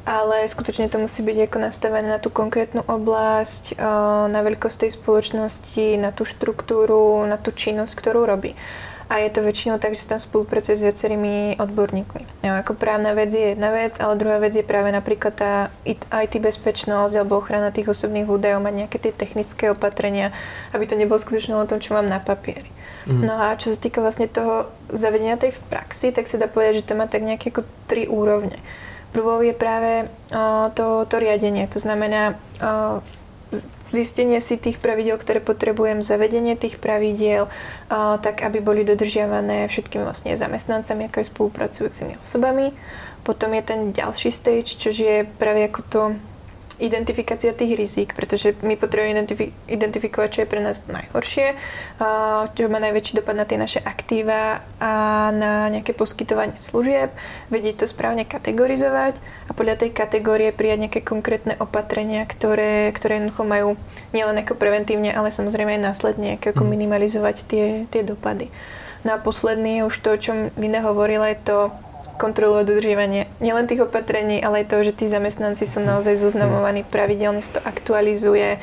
ale 0.10 0.48
skutečně 0.48 0.90
to 0.90 0.98
musí 0.98 1.24
být 1.24 1.38
jako 1.38 1.60
nastavené 1.60 2.10
na 2.10 2.18
tu 2.18 2.30
konkrétnu 2.30 2.82
oblast, 2.82 3.74
eh, 3.78 3.84
na 4.28 4.42
velikost 4.42 4.76
té 4.76 4.92
společnosti, 4.92 5.98
na 5.98 6.12
tu 6.12 6.26
strukturu, 6.26 7.26
na 7.26 7.38
tu 7.38 7.52
činnost, 7.52 7.96
kterou 7.96 8.26
robí. 8.26 8.56
A 9.10 9.18
je 9.18 9.30
to 9.30 9.42
väčšinou 9.42 9.82
tak, 9.82 9.98
že 9.98 10.06
tam 10.06 10.22
spolupracuje 10.22 10.78
s 10.78 10.86
viacerými 10.86 11.58
odborníkmi. 11.58 12.46
Jo, 12.46 12.54
ako 12.62 12.78
právna 12.78 13.18
vec 13.18 13.34
je 13.34 13.58
jedna 13.58 13.74
vec, 13.74 13.98
ale 13.98 14.14
druhá 14.22 14.38
vec 14.38 14.54
je 14.54 14.62
práve 14.62 14.94
napríklad 14.94 15.34
tá 15.34 15.74
IT 16.22 16.38
bezpečnosť 16.38 17.18
alebo 17.18 17.42
ochrana 17.42 17.74
tých 17.74 17.90
osobných 17.90 18.30
údajov, 18.30 18.62
mať 18.62 18.74
nejaké 18.86 18.98
tie 19.02 19.10
technické 19.10 19.74
opatrenia, 19.74 20.30
aby 20.78 20.86
to 20.86 20.94
nebolo 20.94 21.18
skutočne 21.18 21.58
o 21.58 21.66
tom, 21.66 21.82
čo 21.82 21.98
mám 21.98 22.06
na 22.06 22.22
papieri. 22.22 22.70
Mm. 23.10 23.26
No 23.26 23.34
a 23.34 23.58
čo 23.58 23.74
sa 23.74 23.82
týka 23.82 23.98
vlastne 23.98 24.30
toho 24.30 24.70
zavedenia 24.94 25.42
tej 25.42 25.58
v 25.58 25.62
praxi, 25.74 26.14
tak 26.14 26.30
sa 26.30 26.38
dá 26.38 26.46
povedať, 26.46 26.86
že 26.86 26.94
to 26.94 26.94
má 26.94 27.10
tak 27.10 27.26
nejaké 27.26 27.50
ako 27.50 27.66
tri 27.90 28.06
úrovne. 28.06 28.62
Prvou 29.10 29.42
je 29.42 29.54
práve 29.58 30.06
uh, 30.06 30.70
to, 30.74 31.06
to 31.10 31.16
riadenie, 31.18 31.66
to 31.66 31.82
znamená 31.82 32.38
uh, 32.62 33.02
zistenie 33.90 34.38
si 34.38 34.62
tých 34.62 34.78
pravidel, 34.78 35.18
ktoré 35.18 35.42
potrebujem, 35.42 36.06
zavedenie 36.06 36.54
tých 36.54 36.78
pravidiel, 36.78 37.50
tak 38.22 38.46
aby 38.46 38.62
boli 38.62 38.86
dodržiavané 38.86 39.66
všetkými 39.66 40.06
vlastne 40.06 40.38
zamestnancami, 40.38 41.10
ako 41.10 41.18
aj 41.18 41.28
spolupracujúcimi 41.34 42.14
osobami. 42.22 42.70
Potom 43.26 43.50
je 43.58 43.64
ten 43.66 43.90
ďalší 43.90 44.30
stage, 44.30 44.78
čo 44.78 44.94
je 44.94 45.26
práve 45.26 45.66
ako 45.66 45.82
to 45.90 46.02
identifikácia 46.80 47.52
tých 47.52 47.76
rizik, 47.76 48.16
pretože 48.16 48.56
my 48.64 48.80
potrebujeme 48.80 49.14
identifi- 49.20 49.54
identifikovať, 49.68 50.30
čo 50.32 50.40
je 50.44 50.52
pre 50.52 50.64
nás 50.64 50.80
najhoršie, 50.88 51.60
čo 52.56 52.72
má 52.72 52.80
najväčší 52.80 53.20
dopad 53.20 53.36
na 53.36 53.44
tie 53.44 53.60
naše 53.60 53.84
aktíva 53.84 54.64
a 54.80 54.92
na 55.36 55.68
nejaké 55.68 55.92
poskytovanie 55.92 56.56
služieb, 56.64 57.12
vedieť 57.52 57.84
to 57.84 57.86
správne 57.86 58.24
kategorizovať 58.24 59.20
a 59.48 59.52
podľa 59.52 59.86
tej 59.86 59.92
kategórie 59.92 60.56
prijať 60.56 60.88
nejaké 60.88 61.02
konkrétne 61.04 61.60
opatrenia, 61.60 62.24
ktoré, 62.24 62.90
ktoré 62.96 63.20
jednoducho 63.20 63.44
majú 63.44 63.70
nielen 64.16 64.40
ako 64.40 64.56
preventívne, 64.56 65.12
ale 65.12 65.36
samozrejme 65.36 65.78
aj 65.78 65.84
následne 65.84 66.40
ako 66.40 66.64
mhm. 66.64 66.72
minimalizovať 66.72 67.36
tie, 67.46 67.66
tie 67.92 68.02
dopady. 68.02 68.48
No 69.00 69.16
a 69.16 69.22
posledný 69.22 69.80
je 69.80 69.88
už 69.88 69.96
to, 70.04 70.10
o 70.12 70.20
čom 70.20 70.38
Linda 70.60 70.84
hovorila, 70.84 71.32
je 71.32 71.40
to 71.40 71.58
kontroluje 72.20 72.68
dodržiavanie 72.68 73.32
nielen 73.40 73.64
tých 73.64 73.88
opatrení, 73.88 74.44
ale 74.44 74.68
aj 74.68 74.76
to, 74.76 74.84
že 74.84 74.92
tí 74.92 75.08
zamestnanci 75.08 75.64
sú 75.64 75.80
naozaj 75.80 76.20
zoznamovaní 76.20 76.84
pravidelne, 76.84 77.40
sa 77.40 77.58
to 77.58 77.62
aktualizuje, 77.64 78.60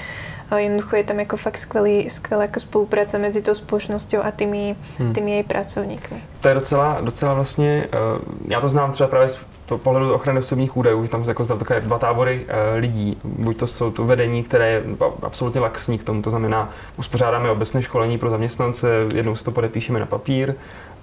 jednoducho 0.55 0.97
je 0.97 1.05
tam 1.05 1.19
jako 1.19 1.37
fakt 1.37 1.59
skvělý, 1.59 2.11
skvělá 2.11 2.43
jako 2.43 2.61
spolupráce 2.61 3.19
mezi 3.19 3.43
tou 3.43 3.55
společností 3.55 4.17
a 4.17 4.31
tými, 4.31 4.77
hmm. 4.99 5.13
tými 5.13 5.31
její 5.31 5.43
pracovníky. 5.43 6.15
To 6.41 6.49
je 6.49 6.55
docela, 6.55 6.99
docela 7.01 7.35
vlastně, 7.35 7.89
uh, 8.15 8.23
já 8.49 8.61
to 8.61 8.69
znám 8.69 8.93
třeba 8.93 9.09
právě 9.09 9.29
z 9.29 9.39
to 9.67 9.79
pohledu 9.79 10.15
ochrany 10.15 10.39
osobních 10.39 10.77
údajů, 10.77 11.05
že 11.05 11.11
tam 11.11 11.25
jako 11.29 11.45
takové 11.45 11.81
dva 11.81 11.99
tábory 11.99 12.47
uh, 12.47 12.81
lidí. 12.81 13.19
Buď 13.25 13.57
to 13.57 13.67
jsou 13.67 13.91
to 13.91 14.05
vedení, 14.05 14.43
které 14.43 14.69
je 14.69 14.83
absolutně 15.23 15.61
laxní 15.61 15.99
k 15.99 16.05
tomu, 16.05 16.23
to 16.23 16.31
znamená, 16.31 16.71
uspořádáme 16.97 17.51
obecné 17.51 17.83
školení 17.83 18.19
pro 18.19 18.31
zaměstnance, 18.31 18.89
jednou 19.15 19.37
si 19.37 19.45
to 19.45 19.51
podepíšeme 19.51 20.01
na 20.01 20.07
papír, 20.07 20.55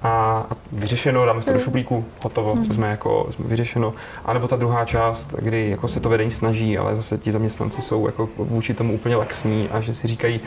a, 0.04 0.46
vyřešeno, 0.72 1.26
dáme 1.26 1.42
to 1.42 1.46
do 1.46 1.52
hmm. 1.52 1.64
šuplíku, 1.64 2.06
hotovo, 2.24 2.56
mm. 2.56 2.66
jsme 2.66 2.90
jako 2.90 3.28
jsme 3.32 3.46
vyřešeno. 3.48 3.94
A 4.26 4.34
nebo 4.34 4.48
ta 4.48 4.56
druhá 4.56 4.86
část, 4.86 5.36
kdy 5.40 5.70
jako 5.70 5.88
se 5.88 6.00
to 6.00 6.10
vedení 6.10 6.32
snaží, 6.32 6.78
ale 6.78 6.96
zase 6.96 7.18
ti 7.18 7.32
zaměstnanci 7.32 7.82
jsou 7.82 8.06
jako 8.06 8.30
vůči 8.38 8.74
tomu 8.74 8.94
úplně 8.94 9.16
laxní 9.16 9.70
a 9.72 9.82
že 9.82 9.94
si 9.94 10.08
říkají, 10.08 10.40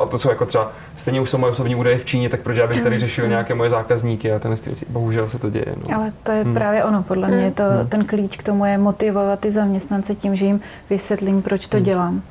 a 0.00 0.06
to 0.06 0.18
jsou 0.18 0.28
jako 0.28 0.46
třeba, 0.46 0.72
stejně 0.96 1.20
už 1.20 1.30
jsou 1.30 1.38
moje 1.38 1.50
osobní 1.50 1.74
údaje 1.74 1.98
v 1.98 2.04
Číně, 2.04 2.28
tak 2.28 2.40
proč 2.40 2.56
já 2.56 2.66
bych 2.66 2.80
tady 2.80 2.94
hmm. 2.94 3.00
řešil 3.00 3.28
nějaké 3.28 3.54
moje 3.54 3.70
zákazníky 3.70 4.32
a 4.32 4.38
tenhle 4.38 4.60
věci. 4.66 4.86
Bohužel 4.88 5.28
se 5.28 5.38
to 5.38 5.50
děje. 5.50 5.66
No. 5.88 5.96
Ale 5.96 6.12
to 6.22 6.32
je 6.32 6.44
hmm. 6.44 6.54
právě 6.54 6.84
ono, 6.84 7.02
podle 7.02 7.28
mě 7.28 7.50
to, 7.50 7.62
hmm. 7.62 7.88
ten 7.88 8.04
klíč 8.04 8.36
k 8.36 8.42
tomu 8.42 8.64
je 8.64 8.78
motivovat 8.78 9.40
ty 9.40 9.52
zaměstnance 9.52 10.14
tím, 10.14 10.36
že 10.36 10.44
jim 10.46 10.60
vysvětlím, 10.90 11.42
proč 11.42 11.66
to 11.66 11.76
hmm. 11.76 11.84
dělám 11.84 12.22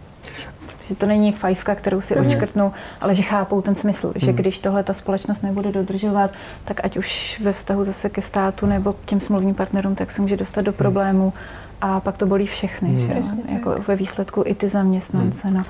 že 0.92 0.96
to 0.96 1.06
není 1.06 1.32
fajfka, 1.32 1.76
kterou 1.76 2.02
si 2.02 2.16
mm. 2.16 2.72
ale 3.02 3.16
že 3.16 3.24
chápou 3.24 3.62
ten 3.62 3.76
smysl, 3.76 4.08
mm. 4.08 4.14
že 4.16 4.28
mhm. 4.28 4.36
když 4.36 4.60
tohle 4.60 4.84
ta 4.84 4.94
společnost 4.94 5.44
nebude 5.44 5.72
dodržovat, 5.72 6.32
tak 6.66 6.80
ať 6.84 6.98
už 6.98 7.40
ve 7.44 7.54
vztahu 7.54 7.84
zase 7.84 8.10
ke 8.10 8.22
státu 8.22 8.66
nebo 8.66 8.94
k 8.94 9.06
těm 9.06 9.20
smluvním 9.20 9.56
partnerům, 9.56 9.96
tak 9.96 10.12
se 10.12 10.22
může 10.22 10.38
dostat 10.38 10.62
do 10.62 10.72
mhm. 10.72 10.78
problémů 10.78 11.34
a 11.82 12.00
pak 12.00 12.18
to 12.18 12.26
bolí 12.26 12.46
všechny, 12.46 12.90
mm. 12.90 13.00
že? 13.00 13.14
jako 13.54 13.76
ve 13.88 13.96
výsledku 13.96 14.44
i 14.46 14.56
ty 14.56 14.68
zaměstnance. 14.68 15.48
Mm. 15.48 15.54
No 15.54 15.64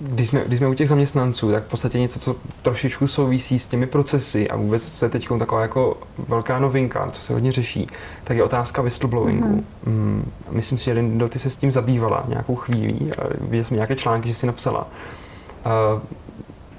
když 0.00 0.28
jsme, 0.28 0.44
když 0.46 0.58
jsme 0.58 0.68
u 0.68 0.74
těch 0.74 0.88
zaměstnanců, 0.88 1.52
tak 1.52 1.64
v 1.64 1.68
podstatě 1.68 1.98
něco, 1.98 2.18
co 2.18 2.36
trošičku 2.62 3.06
souvisí 3.06 3.58
s 3.58 3.66
těmi 3.66 3.86
procesy 3.86 4.50
a 4.50 4.56
vůbec, 4.56 4.90
co 4.92 5.04
je 5.04 5.08
teď 5.08 5.28
taková 5.38 5.62
jako 5.62 5.96
velká 6.28 6.58
novinka, 6.58 7.10
co 7.12 7.20
se 7.20 7.32
hodně 7.32 7.52
řeší, 7.52 7.88
tak 8.24 8.36
je 8.36 8.42
otázka 8.42 8.82
whistleblowingu. 8.82 9.48
Mm-hmm. 9.48 9.64
Mm, 9.86 10.30
myslím 10.50 10.78
si, 10.78 10.84
že 10.84 10.92
Lindo, 10.92 11.28
ty 11.28 11.38
se 11.38 11.50
s 11.50 11.56
tím 11.56 11.70
zabývala 11.70 12.24
nějakou 12.28 12.54
chvíli, 12.54 13.12
viděl 13.40 13.64
jsem 13.64 13.74
nějaké 13.74 13.96
články, 13.96 14.28
že 14.28 14.34
jsi 14.34 14.46
napsala. 14.46 14.86
Uh, 15.66 16.00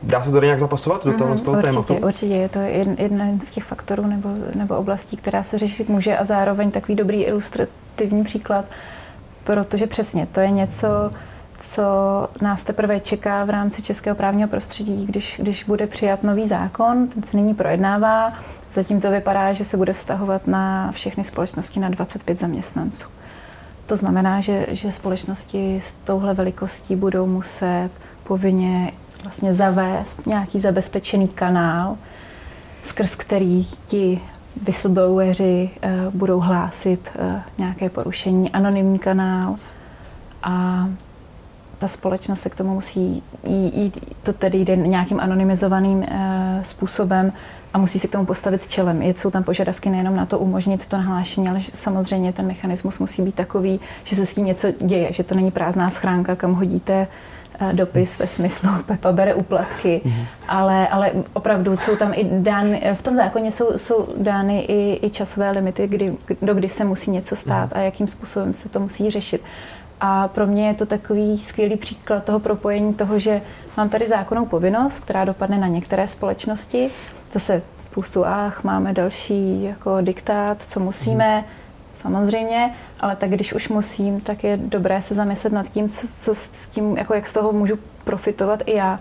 Dá 0.03 0.21
se 0.21 0.31
to 0.31 0.41
nějak 0.41 0.59
zapasovat 0.59 1.05
do 1.05 1.13
toho, 1.13 1.31
mm, 1.31 1.37
z 1.37 1.41
toho 1.41 1.57
určitě, 1.57 1.71
tématu? 1.71 1.95
Určitě, 1.95 2.33
je 2.33 2.49
to 2.49 2.59
jeden 2.59 3.39
z 3.41 3.51
těch 3.51 3.63
faktorů 3.63 4.07
nebo, 4.07 4.29
nebo 4.55 4.77
oblastí, 4.77 5.17
která 5.17 5.43
se 5.43 5.57
řešit 5.57 5.89
může 5.89 6.17
a 6.17 6.25
zároveň 6.25 6.71
takový 6.71 6.95
dobrý 6.95 7.23
ilustrativní 7.23 8.23
příklad, 8.23 8.65
protože 9.43 9.87
přesně 9.87 10.27
to 10.31 10.39
je 10.39 10.51
něco, 10.51 10.87
co 11.61 11.83
nás 12.41 12.63
teprve 12.63 12.99
čeká 12.99 13.45
v 13.45 13.49
rámci 13.49 13.81
českého 13.81 14.15
právního 14.15 14.49
prostředí, 14.49 15.05
když, 15.05 15.39
když 15.43 15.63
bude 15.63 15.87
přijat 15.87 16.23
nový 16.23 16.47
zákon, 16.47 17.07
ten 17.07 17.23
se 17.23 17.37
nyní 17.37 17.53
projednává. 17.53 18.33
Zatím 18.73 19.01
to 19.01 19.11
vypadá, 19.11 19.53
že 19.53 19.65
se 19.65 19.77
bude 19.77 19.93
vztahovat 19.93 20.47
na 20.47 20.91
všechny 20.91 21.23
společnosti 21.23 21.79
na 21.79 21.89
25 21.89 22.39
zaměstnanců. 22.39 23.09
To 23.85 23.95
znamená, 23.95 24.41
že, 24.41 24.65
že 24.71 24.91
společnosti 24.91 25.81
s 25.87 25.93
touhle 26.05 26.33
velikostí 26.33 26.95
budou 26.95 27.27
muset 27.27 27.89
povinně 28.23 28.91
vlastně 29.23 29.53
zavést 29.53 30.27
nějaký 30.27 30.59
zabezpečený 30.59 31.27
kanál, 31.27 31.97
skrz 32.83 33.15
který 33.15 33.67
ti 33.85 34.21
whistlebloweri 34.63 35.69
uh, 35.83 36.13
budou 36.13 36.39
hlásit 36.39 37.09
uh, 37.19 37.39
nějaké 37.57 37.89
porušení, 37.89 38.51
anonymní 38.51 38.99
kanál 38.99 39.55
a 40.43 40.87
ta 41.81 41.87
společnost 41.87 42.41
se 42.41 42.49
k 42.49 42.55
tomu 42.55 42.73
musí 42.73 43.23
jít, 43.47 44.15
to 44.23 44.33
tedy 44.33 44.57
jde 44.57 44.75
nějakým 44.75 45.19
anonymizovaným 45.19 46.03
e, 46.03 46.61
způsobem 46.63 47.33
a 47.73 47.77
musí 47.77 47.99
se 47.99 48.07
k 48.07 48.11
tomu 48.11 48.25
postavit 48.25 48.67
čelem. 48.67 49.01
Jsou 49.03 49.31
tam 49.31 49.43
požadavky 49.43 49.89
nejenom 49.89 50.15
na 50.15 50.25
to 50.25 50.39
umožnit 50.39 50.87
to 50.87 50.97
nahlášení, 50.97 51.49
ale 51.49 51.59
samozřejmě 51.73 52.33
ten 52.33 52.47
mechanismus 52.47 52.99
musí 52.99 53.21
být 53.21 53.35
takový, 53.35 53.79
že 54.03 54.15
se 54.15 54.25
s 54.25 54.35
tím 54.35 54.45
něco 54.45 54.67
děje, 54.79 55.13
že 55.13 55.23
to 55.23 55.35
není 55.35 55.51
prázdná 55.51 55.89
schránka, 55.89 56.35
kam 56.35 56.53
hodíte 56.53 57.07
e, 57.59 57.73
dopis 57.73 58.19
ve 58.19 58.27
smyslu 58.27 58.69
Pepa 58.85 59.11
bere 59.11 59.33
úplatky, 59.33 60.01
mm-hmm. 60.05 60.25
ale, 60.47 60.87
ale 60.87 61.11
opravdu 61.33 61.77
jsou 61.77 61.95
tam 61.95 62.13
i 62.15 62.27
dány, 62.31 62.81
v 62.93 63.01
tom 63.01 63.15
zákoně 63.15 63.51
jsou, 63.51 63.77
jsou 63.77 64.07
dány 64.17 64.59
i, 64.59 65.05
i 65.05 65.09
časové 65.09 65.51
limity, 65.51 65.87
kdy, 65.87 66.15
do 66.41 66.53
kdy 66.53 66.69
se 66.69 66.83
musí 66.83 67.11
něco 67.11 67.35
stát 67.35 67.69
mm-hmm. 67.69 67.79
a 67.79 67.81
jakým 67.81 68.07
způsobem 68.07 68.53
se 68.53 68.69
to 68.69 68.79
musí 68.79 69.11
řešit. 69.11 69.41
A 70.03 70.27
pro 70.27 70.47
mě 70.47 70.67
je 70.67 70.73
to 70.73 70.85
takový 70.85 71.37
skvělý 71.37 71.77
příklad 71.77 72.23
toho 72.23 72.39
propojení 72.39 72.93
toho, 72.93 73.19
že 73.19 73.41
mám 73.77 73.89
tady 73.89 74.07
zákonnou 74.07 74.45
povinnost, 74.45 74.99
která 74.99 75.25
dopadne 75.25 75.57
na 75.57 75.67
některé 75.67 76.07
společnosti. 76.07 76.89
Zase 77.33 77.61
spoustu 77.79 78.25
ách, 78.25 78.63
máme 78.63 78.93
další 78.93 79.63
jako 79.63 80.01
diktát, 80.01 80.57
co 80.67 80.79
musíme, 80.79 81.45
samozřejmě, 82.01 82.73
ale 82.99 83.15
tak 83.15 83.29
když 83.29 83.53
už 83.53 83.69
musím, 83.69 84.21
tak 84.21 84.43
je 84.43 84.57
dobré 84.57 85.01
se 85.01 85.15
zamyslet 85.15 85.53
nad 85.53 85.69
tím, 85.69 85.89
co, 85.89 86.07
co 86.07 86.35
s 86.35 86.67
tím, 86.67 86.97
jako 86.97 87.13
jak 87.13 87.27
z 87.27 87.33
toho 87.33 87.51
můžu 87.51 87.79
profitovat 88.03 88.63
i 88.65 88.75
já. 88.75 88.99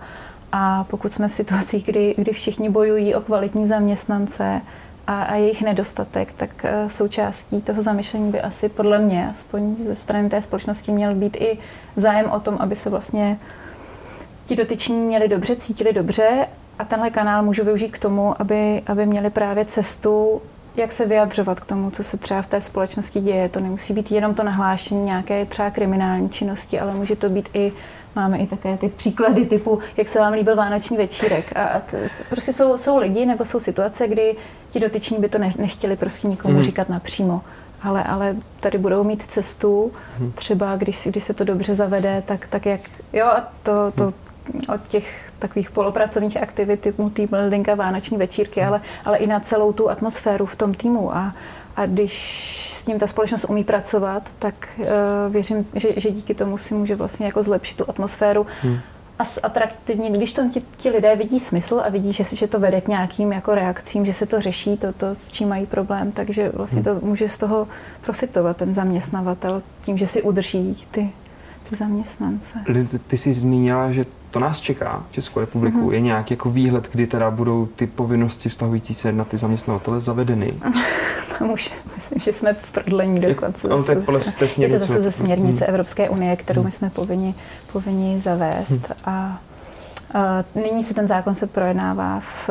A 0.51 0.83
pokud 0.83 1.13
jsme 1.13 1.27
v 1.27 1.35
situacích, 1.35 1.85
kdy, 1.85 2.13
kdy 2.17 2.33
všichni 2.33 2.69
bojují 2.69 3.15
o 3.15 3.21
kvalitní 3.21 3.67
zaměstnance, 3.67 4.61
a, 5.11 5.23
a 5.23 5.35
jejich 5.35 5.61
nedostatek, 5.61 6.33
tak 6.37 6.49
eh, 6.65 6.89
součástí 6.89 7.61
toho 7.61 7.81
zamyšlení 7.81 8.31
by 8.31 8.41
asi 8.41 8.69
podle 8.69 8.99
mě, 8.99 9.27
aspoň 9.29 9.75
ze 9.75 9.95
strany 9.95 10.29
té 10.29 10.41
společnosti, 10.41 10.91
měl 10.91 11.15
být 11.15 11.35
i 11.35 11.57
zájem 11.97 12.31
o 12.31 12.39
tom, 12.39 12.57
aby 12.59 12.75
se 12.75 12.89
vlastně 12.89 13.39
ti 14.45 14.55
dotyční 14.55 14.95
měli 14.95 15.27
dobře, 15.27 15.55
cítili 15.55 15.93
dobře 15.93 16.47
a 16.79 16.85
tenhle 16.85 17.09
kanál 17.09 17.43
můžu 17.43 17.63
využít 17.63 17.91
k 17.91 17.99
tomu, 17.99 18.41
aby, 18.41 18.81
aby 18.87 19.05
měli 19.05 19.29
právě 19.29 19.65
cestu, 19.65 20.41
jak 20.75 20.91
se 20.91 21.05
vyjadřovat 21.05 21.59
k 21.59 21.65
tomu, 21.65 21.91
co 21.91 22.03
se 22.03 22.17
třeba 22.17 22.41
v 22.41 22.47
té 22.47 22.61
společnosti 22.61 23.19
děje. 23.19 23.49
To 23.49 23.59
nemusí 23.59 23.93
být 23.93 24.11
jenom 24.11 24.33
to 24.33 24.43
nahlášení 24.43 25.05
nějaké 25.05 25.45
třeba 25.45 25.69
kriminální 25.69 26.29
činnosti, 26.29 26.79
ale 26.79 26.93
může 26.93 27.15
to 27.15 27.29
být 27.29 27.49
i 27.53 27.73
Máme 28.15 28.37
i 28.37 28.47
také 28.47 28.77
ty 28.77 28.89
příklady 28.89 29.45
typu, 29.45 29.79
jak 29.97 30.09
se 30.09 30.19
vám 30.19 30.33
líbil 30.33 30.55
vánoční 30.55 30.97
večírek. 30.97 31.57
A, 31.57 31.63
a 31.63 31.79
t, 31.79 32.07
prostě 32.29 32.53
jsou, 32.53 32.77
jsou 32.77 32.97
lidi 32.97 33.25
nebo 33.25 33.45
jsou 33.45 33.59
situace, 33.59 34.07
kdy 34.07 34.35
ti 34.71 34.79
dotyční 34.79 35.17
by 35.17 35.29
to 35.29 35.37
ne, 35.37 35.53
nechtěli 35.57 35.95
prostě 35.95 36.27
nikomu 36.27 36.57
mm. 36.57 36.63
říkat 36.63 36.89
napřímo. 36.89 37.41
Ale, 37.83 38.03
ale 38.03 38.35
tady 38.59 38.77
budou 38.77 39.03
mít 39.03 39.23
cestu, 39.27 39.91
mm. 40.19 40.31
třeba 40.31 40.75
když, 40.75 41.07
když 41.11 41.23
se 41.23 41.33
to 41.33 41.43
dobře 41.43 41.75
zavede, 41.75 42.23
tak, 42.25 42.47
tak 42.47 42.65
jak, 42.65 42.81
jo, 43.13 43.25
a 43.25 43.47
to, 43.63 43.91
to 43.95 44.03
mm. 44.03 44.61
od 44.73 44.87
těch 44.87 45.31
takových 45.39 45.71
polopracovních 45.71 46.37
aktivit 46.37 46.79
typu 46.79 47.09
team 47.09 47.27
building 47.31 47.69
a 47.69 47.75
vánoční 47.75 48.17
večírky, 48.17 48.63
ale, 48.63 48.81
ale 49.05 49.17
i 49.17 49.27
na 49.27 49.39
celou 49.39 49.73
tu 49.73 49.89
atmosféru 49.89 50.45
v 50.45 50.55
tom 50.55 50.73
týmu. 50.73 51.15
A, 51.15 51.35
a 51.75 51.85
když 51.85 52.70
s 52.81 52.85
ním 52.85 52.99
ta 52.99 53.07
společnost 53.07 53.45
umí 53.49 53.63
pracovat, 53.63 54.29
tak 54.39 54.69
uh, 54.77 54.85
věřím, 55.29 55.65
že, 55.75 55.89
že 55.97 56.11
díky 56.11 56.35
tomu 56.35 56.57
si 56.57 56.73
může 56.73 56.95
vlastně 56.95 57.25
jako 57.25 57.43
zlepšit 57.43 57.77
tu 57.77 57.89
atmosféru 57.89 58.45
hmm. 58.61 58.79
a 59.19 59.23
atraktivně, 59.43 60.09
když 60.09 60.33
to 60.33 60.49
ti, 60.49 60.63
ti 60.77 60.89
lidé 60.89 61.15
vidí 61.15 61.39
smysl 61.39 61.81
a 61.85 61.89
vidí, 61.89 62.13
že, 62.13 62.23
že 62.23 62.47
to 62.47 62.59
vede 62.59 62.81
k 62.81 62.87
nějakým 62.87 63.31
jako 63.31 63.55
reakcím, 63.55 64.05
že 64.05 64.13
se 64.13 64.25
to 64.25 64.41
řeší, 64.41 64.77
to, 64.77 64.93
to, 64.93 65.15
s 65.15 65.31
čím 65.31 65.49
mají 65.49 65.65
problém, 65.65 66.11
takže 66.11 66.51
vlastně 66.53 66.81
hmm. 66.81 66.99
to 66.99 67.05
může 67.05 67.27
z 67.29 67.37
toho 67.37 67.67
profitovat 68.01 68.57
ten 68.57 68.73
zaměstnavatel 68.73 69.63
tím, 69.81 69.97
že 69.97 70.07
si 70.07 70.21
udrží 70.21 70.87
ty, 70.91 71.09
ty 71.69 71.75
zaměstnance. 71.75 72.59
Ty, 72.65 72.99
ty 72.99 73.17
jsi 73.17 73.33
zmínila, 73.33 73.91
že 73.91 74.05
to 74.31 74.39
nás 74.39 74.59
čeká, 74.59 75.03
Českou 75.11 75.39
republiku. 75.39 75.89
Mm-hmm. 75.89 75.93
Je 75.93 76.01
nějaký 76.01 76.33
jako 76.33 76.49
výhled, 76.49 76.89
kdy 76.91 77.07
teda 77.07 77.31
budou 77.31 77.65
ty 77.65 77.87
povinnosti 77.87 78.49
vztahující 78.49 78.93
se 78.93 79.11
na 79.11 79.23
ty 79.23 79.37
zaměstnavatele 79.37 79.99
zavedeny? 79.99 80.53
Už 81.53 81.71
myslím, 81.95 82.19
že 82.19 82.33
jsme 82.33 82.53
v 82.53 82.71
prodlení 82.71 83.19
dokonce. 83.19 83.67
Je, 83.67 83.83
to 83.83 83.91
je, 83.91 83.97
podle 83.97 84.19
té 84.19 84.47
směrnice. 84.47 84.83
je 84.83 84.87
to 84.87 84.93
zase 84.93 85.01
ze 85.01 85.11
směrnice 85.11 85.65
mm. 85.65 85.69
Evropské 85.69 86.09
unie, 86.09 86.35
kterou 86.35 86.63
my 86.63 86.71
jsme 86.71 86.89
povinni, 86.89 87.35
povinni 87.71 88.21
zavést. 88.21 88.69
Mm. 88.69 88.81
A, 89.05 89.41
a 90.13 90.43
nyní 90.55 90.83
se 90.83 90.93
ten 90.93 91.07
zákon 91.07 91.35
se 91.35 91.47
projednává 91.47 92.19
v 92.19 92.49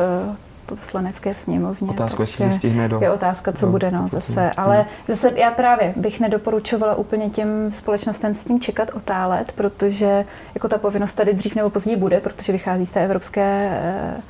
poslanecké 0.75 1.35
sněmovně. 1.35 1.89
Otázka, 1.89 2.23
jestli 2.23 2.45
se 2.45 2.51
stihne 2.53 2.89
do... 2.89 2.99
Je 3.01 3.11
otázka, 3.11 3.51
co 3.51 3.65
do, 3.65 3.71
bude, 3.71 3.91
no, 3.91 4.07
zase. 4.11 4.51
Ale 4.57 4.75
hmm. 4.75 4.85
zase 5.07 5.31
já 5.35 5.51
právě 5.51 5.93
bych 5.95 6.19
nedoporučovala 6.19 6.95
úplně 6.95 7.29
těm 7.29 7.71
společnostem 7.71 8.33
s 8.33 8.43
tím 8.43 8.59
čekat, 8.59 8.91
otálet, 8.93 9.51
protože 9.51 10.25
jako 10.55 10.67
ta 10.67 10.77
povinnost 10.77 11.13
tady 11.13 11.33
dřív 11.33 11.55
nebo 11.55 11.69
později 11.69 11.97
bude, 11.97 12.19
protože 12.19 12.53
vychází 12.53 12.85
z 12.85 12.91
té 12.91 13.03
evropské 13.03 13.69
eh, 13.71 14.21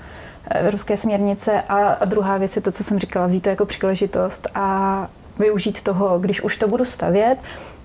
evropské 0.50 0.98
směrnice 0.98 1.62
a, 1.62 1.76
a 1.76 2.06
druhá 2.06 2.38
věc 2.38 2.56
je 2.56 2.62
to, 2.62 2.72
co 2.72 2.84
jsem 2.84 3.00
říkala, 3.00 3.28
vzít 3.28 3.42
to 3.42 3.50
jako 3.50 3.66
příležitost 3.66 4.48
a 4.56 5.08
využít 5.40 5.82
toho, 5.82 6.20
když 6.20 6.42
už 6.42 6.58
to 6.58 6.68
budu 6.68 6.86
stavět, 6.86 7.38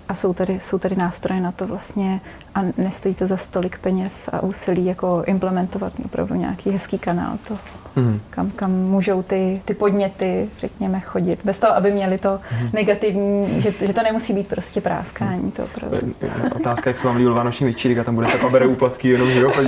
a 0.08 0.14
jsou 0.14 0.34
tady, 0.34 0.60
jsou 0.60 0.78
tady 0.78 0.96
nástroje 0.96 1.40
na 1.40 1.52
to 1.52 1.66
vlastně 1.66 2.20
a 2.54 2.60
nestojí 2.76 3.14
to 3.14 3.26
za 3.26 3.36
stolik 3.36 3.78
peněz 3.78 4.28
a 4.32 4.42
úsilí 4.42 4.86
jako 4.86 5.22
implementovat 5.26 5.92
opravdu 6.04 6.34
nějaký 6.34 6.70
hezký 6.70 6.98
kanál 6.98 7.38
toho, 7.48 7.60
mm. 7.96 8.20
kam, 8.30 8.50
kam 8.50 8.70
můžou 8.72 9.22
ty, 9.22 9.62
ty 9.64 9.74
podněty, 9.74 10.48
řekněme, 10.58 11.00
chodit. 11.00 11.40
Bez 11.44 11.58
toho, 11.58 11.76
aby 11.76 11.90
měli 11.90 12.18
to 12.18 12.40
mm. 12.62 12.70
negativní, 12.72 13.62
že, 13.62 13.72
že 13.86 13.92
to 13.92 14.02
nemusí 14.02 14.32
být 14.32 14.48
prostě 14.48 14.80
práskání. 14.80 15.52
To 15.52 15.64
opravdu. 15.64 16.14
Otázka, 16.56 16.90
jak 16.90 16.98
se 16.98 17.06
vám 17.06 17.16
líbil 17.16 17.34
vánoční 17.34 17.66
večírek 17.66 17.98
a 17.98 18.04
tam 18.04 18.14
budete 18.14 18.38
pobere 18.38 18.66
úplatky, 18.66 19.08
jenom 19.08 19.30
že 19.30 19.40
jo, 19.40 19.52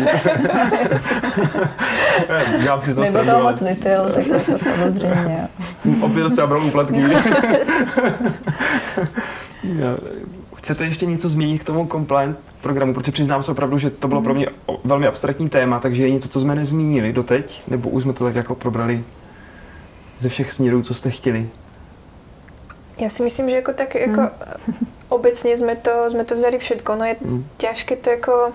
Dělám 2.63 2.81
si 2.81 2.93
zase. 2.93 3.25
Nebo 3.25 3.39
to 3.39 3.43
moc 3.43 3.61
nepil, 3.61 4.13
tak 4.15 4.25
to 4.47 4.59
samozřejmě. 4.59 5.49
Opět 6.01 6.31
se 6.31 6.47
bral 6.47 6.67
úplatky. 6.67 7.05
Chcete 10.57 10.85
ještě 10.85 11.07
něco 11.07 11.29
změnit 11.29 11.59
k 11.59 11.65
tomu 11.65 11.87
compliant 11.87 12.39
programu? 12.61 12.95
Protože 12.95 13.13
přiznám 13.13 13.43
se 13.43 13.53
opravdu, 13.53 13.79
že 13.79 13.91
to 13.91 14.09
bylo 14.09 14.23
pro 14.23 14.35
mě 14.35 14.47
velmi 14.85 15.07
abstraktní 15.07 15.49
téma, 15.49 15.81
takže 15.81 16.03
je 16.03 16.11
něco, 16.11 16.29
co 16.29 16.41
jsme 16.41 16.55
nezmínili 16.55 17.13
doteď, 17.13 17.63
nebo 17.69 17.91
už 17.91 18.03
jsme 18.03 18.13
to 18.13 18.25
tak 18.25 18.35
jako 18.35 18.55
probrali 18.55 19.05
ze 20.19 20.29
všech 20.29 20.53
směrů, 20.53 20.83
co 20.83 20.95
jste 20.95 21.11
chtěli? 21.11 21.49
Já 22.99 23.09
si 23.09 23.23
myslím, 23.23 23.51
že 23.51 23.57
jako 23.57 23.73
tak 23.73 23.95
jako 23.95 24.21
hmm. 24.21 24.31
obecně 25.09 25.57
jsme 25.57 25.77
to, 25.77 25.91
jsme 26.11 26.25
to 26.25 26.35
vzali 26.35 26.59
všetko. 26.59 26.97
No 26.97 27.05
je 27.05 27.17
hmm. 27.25 27.47
těžké 27.57 27.97
to 27.97 28.11
jako 28.11 28.53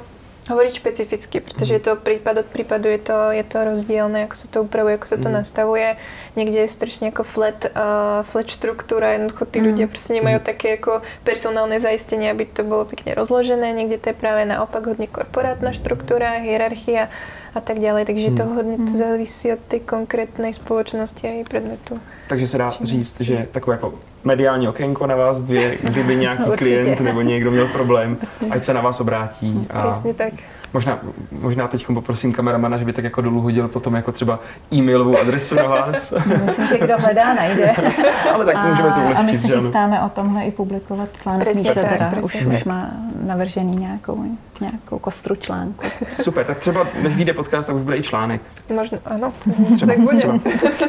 hovoriť 0.50 0.74
špecificky, 0.74 1.40
protože 1.40 1.74
je 1.74 1.80
to 1.80 1.96
prípad 1.96 2.38
od 2.38 2.46
prípadu, 2.46 2.90
je 2.90 2.98
to, 2.98 3.32
je 3.32 3.44
to 3.44 3.64
rozdílné, 3.64 4.22
jak 4.22 4.36
se 4.36 4.48
to 4.48 4.64
upravuje, 4.64 4.92
jak 4.92 5.06
se 5.06 5.18
to 5.18 5.28
mm. 5.30 5.34
nastavuje. 5.34 5.96
Někde 6.36 6.60
je 6.60 6.68
strašně 6.68 7.08
jako 7.08 7.24
flat, 7.24 7.66
uh, 7.66 8.24
flat 8.24 8.48
štruktúra, 8.48 9.12
jednoducho 9.12 9.46
ty 9.46 9.62
mm. 9.62 9.66
ľudia 9.66 9.88
prostě 9.88 10.14
nemají 10.14 10.36
mm. 10.36 10.42
také 10.42 10.70
jako 10.70 11.02
personálne 11.24 11.80
zaistenie, 11.80 12.32
aby 12.32 12.46
to 12.46 12.64
bylo 12.64 12.86
pěkně 12.86 13.16
rozložené. 13.16 13.72
Někde 13.72 13.98
to 13.98 14.10
je 14.10 14.14
právě 14.14 14.46
naopak 14.46 14.88
hodně 14.88 15.08
korporátna 15.08 15.72
štruktúra, 15.72 16.30
hierarchia 16.30 17.10
a 17.56 17.60
tak 17.62 17.80
dále. 17.80 18.06
Takže 18.06 18.30
mm. 18.30 18.38
to 18.38 18.44
hodně 18.44 18.78
to 18.78 18.98
závisí 18.98 19.52
od 19.52 19.60
té 19.60 19.80
konkrétnej 19.80 20.54
společnosti 20.54 21.28
a 21.28 21.32
její 21.32 21.44
predmetu. 21.44 22.00
Takže 22.28 22.48
se 22.48 22.58
dá 22.58 22.72
Čím 22.72 22.86
říct, 22.86 23.22
že 23.22 23.48
takové 23.52 23.76
jako 23.76 24.00
mediální 24.24 24.68
okénko 24.68 25.08
na 25.08 25.16
vás 25.16 25.42
dvě, 25.42 25.78
kdyby 25.84 26.16
nějaký 26.16 26.44
klient 26.58 27.00
nebo 27.00 27.22
někdo 27.22 27.52
měl 27.52 27.68
problém, 27.68 28.18
ať 28.50 28.64
se 28.64 28.74
na 28.74 28.82
vás 28.82 29.02
obrátí. 29.02 29.68
A 29.70 29.92
Přesně 29.92 30.14
tak. 30.14 30.34
Možná, 30.74 31.00
možná 31.32 31.68
teď 31.68 31.88
poprosím 31.94 32.34
kameramana, 32.34 32.78
že 32.78 32.86
by 32.86 32.94
tak 32.94 33.04
jako 33.04 33.22
dolů 33.22 33.42
hodil 33.42 33.68
potom 33.68 33.96
jako 33.96 34.12
třeba 34.12 34.40
e-mailovou 34.74 35.18
adresu 35.18 35.56
na 35.56 35.64
vás. 35.64 36.14
Myslím, 36.46 36.68
že 36.68 36.78
kdo 36.78 36.98
hledá, 36.98 37.34
najde. 37.34 37.72
Ale 38.34 38.46
tak 38.46 38.56
a, 38.56 38.68
můžeme 38.68 38.92
to 38.92 39.00
ulehčit. 39.00 39.20
A 39.20 39.22
my 39.22 39.38
se 39.38 39.48
chystáme 39.48 40.02
o 40.02 40.10
tomhle 40.10 40.44
i 40.44 40.52
publikovat 40.52 41.10
článek. 41.22 41.56
Míša 41.56 41.74
teda 41.74 42.14
už, 42.22 42.36
už 42.36 42.64
má 42.64 42.92
navržený 43.26 43.78
nějakou, 43.78 44.24
nějakou 44.72 45.00
kostru 45.00 45.36
článku. 45.36 45.86
Super, 46.14 46.46
tak 46.46 46.60
třeba 46.60 46.88
než 47.02 47.16
vyjde 47.16 47.34
podcast, 47.34 47.68
tak 47.68 47.76
už 47.76 47.82
bude 47.82 47.98
i 47.98 48.04
článek. 48.04 48.42
Možná, 48.76 48.98
ano. 49.06 49.34
Třeba, 49.76 49.94
tak 49.94 50.02
bude. 50.02 50.22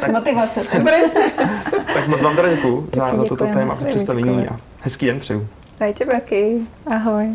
tak, 0.01 0.13
Motivace. 0.13 0.61
Tak, 0.73 0.83
tak 1.95 2.09
moc 2.09 2.23
vám 2.23 2.37
teda 2.37 2.55
děkuji 2.55 2.89
za, 2.93 3.17
za 3.17 3.25
toto 3.25 3.47
téma, 3.47 3.77
za 3.79 3.87
představení 3.87 4.49
a 4.49 4.57
hezký 4.81 5.07
den 5.07 5.21
přeju. 5.21 5.49
Dajte 5.81 6.05
taky. 6.05 6.59
Ahoj. 6.87 7.29